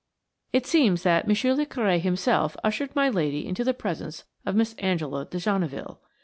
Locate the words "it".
0.51-0.65